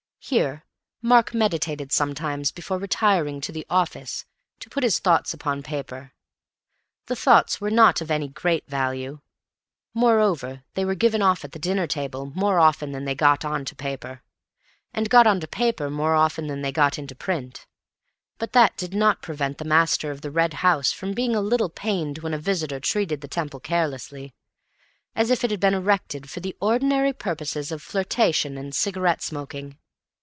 [0.23, 0.63] Here
[1.01, 4.23] Mark meditated sometimes before retiring to the "office"
[4.59, 6.13] to put his thoughts upon paper.
[7.07, 9.19] The thoughts were not of any great value;
[9.95, 13.65] moreover, they were given off at the dinner table more often than they got on
[13.65, 14.21] to paper,
[14.93, 17.65] and got on to paper more often than they got into print.
[18.37, 21.69] But that did not prevent the master of The Red House from being a little
[21.69, 24.35] pained when a visitor treated the Temple carelessly,
[25.15, 29.77] as if it had been erected for the ordinary purposes of flirtation and cigarette smoking.